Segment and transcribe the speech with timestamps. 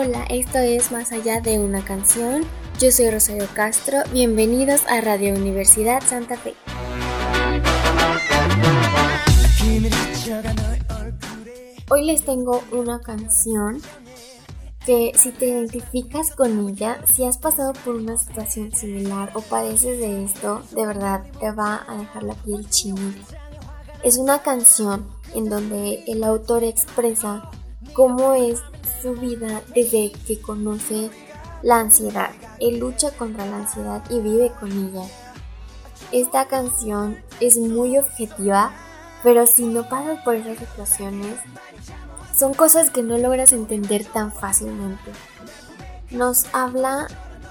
[0.00, 2.44] Hola, esto es Más allá de una canción.
[2.78, 3.98] Yo soy Rosario Castro.
[4.12, 6.54] Bienvenidos a Radio Universidad Santa Fe.
[11.90, 13.82] Hoy les tengo una canción
[14.86, 19.98] que si te identificas con ella, si has pasado por una situación similar o padeces
[19.98, 23.36] de esto, de verdad te va a dejar la piel chinita.
[24.04, 27.50] Es una canción en donde el autor expresa
[27.92, 28.62] cómo es
[29.02, 31.10] su vida desde que conoce
[31.62, 32.30] la ansiedad.
[32.60, 35.06] Él lucha contra la ansiedad y vive con ella.
[36.12, 38.72] Esta canción es muy objetiva,
[39.22, 41.36] pero si no pasas por esas situaciones,
[42.36, 45.10] son cosas que no logras entender tan fácilmente.
[46.10, 47.08] Nos habla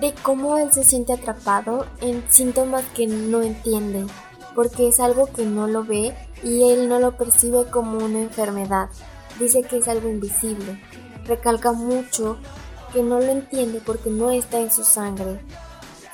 [0.00, 4.06] de cómo él se siente atrapado en síntomas que no entiende,
[4.54, 8.88] porque es algo que no lo ve y él no lo percibe como una enfermedad.
[9.40, 10.80] Dice que es algo invisible.
[11.24, 12.36] Recalca mucho
[12.92, 15.40] que no lo entiende porque no está en su sangre.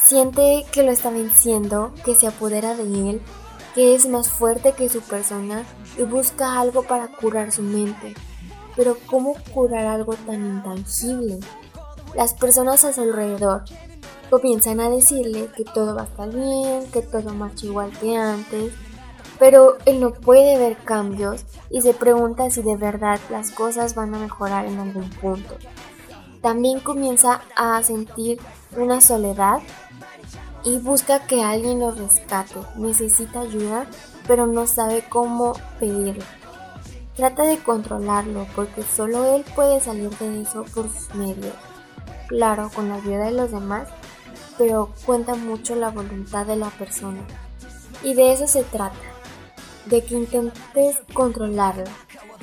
[0.01, 3.23] Siente que lo está venciendo, que se apodera de él,
[3.75, 5.65] que es más fuerte que su persona
[5.99, 8.15] y busca algo para curar su mente.
[8.77, 11.41] Pero ¿cómo curar algo tan intangible?
[12.15, 13.65] Las personas a su alrededor
[14.31, 18.73] comienzan a decirle que todo va a estar bien, que todo marcha igual que antes,
[19.39, 24.15] pero él no puede ver cambios y se pregunta si de verdad las cosas van
[24.15, 25.57] a mejorar en algún punto.
[26.41, 28.39] También comienza a sentir
[28.77, 29.61] una soledad
[30.65, 32.55] y busca que alguien lo rescate.
[32.77, 33.87] Necesita ayuda,
[34.27, 36.25] pero no sabe cómo pedirla.
[37.15, 41.55] Trata de controlarlo porque solo él puede salir de eso por sus medios.
[42.29, 43.89] Claro, con la ayuda de los demás,
[44.59, 47.21] pero cuenta mucho la voluntad de la persona.
[48.03, 48.99] Y de eso se trata,
[49.87, 51.85] de que intentes controlarlo,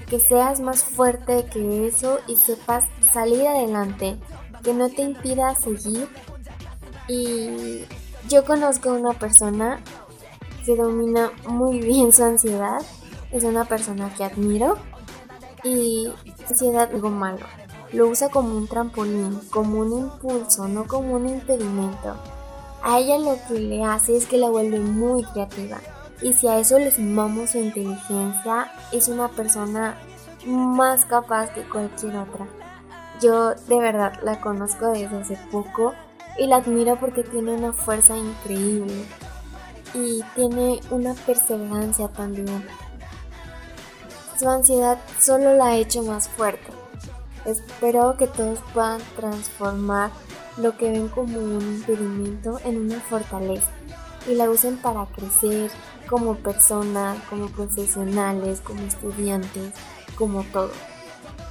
[0.09, 4.17] que seas más fuerte que eso y sepas salir adelante,
[4.63, 6.07] que no te impida seguir.
[7.07, 7.83] Y
[8.29, 9.79] yo conozco a una persona
[10.65, 12.81] que domina muy bien su ansiedad
[13.33, 14.77] es una persona que admiro
[15.63, 16.07] y
[16.47, 17.45] ansiedad algo malo.
[17.91, 22.15] Lo usa como un trampolín, como un impulso, no como un impedimento.
[22.83, 25.79] A ella lo que le hace es que la vuelve muy creativa.
[26.23, 29.97] Y si a eso le sumamos su inteligencia, es una persona
[30.45, 32.47] más capaz que cualquier otra.
[33.21, 35.93] Yo de verdad la conozco desde hace poco
[36.37, 39.05] y la admiro porque tiene una fuerza increíble
[39.93, 42.65] y tiene una perseverancia también.
[44.39, 46.71] Su ansiedad solo la ha hecho más fuerte.
[47.45, 50.09] Espero que todos puedan transformar
[50.57, 53.69] lo que ven como un impedimento en una fortaleza
[54.27, 55.69] y la usen para crecer
[56.13, 59.73] como personas, como profesionales, como estudiantes,
[60.15, 60.69] como todo.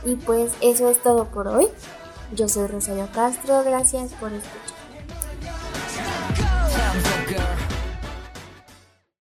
[0.04, 1.66] Y pues eso es todo por hoy.
[2.32, 4.71] Yo soy Rosario Castro, gracias por escuchar.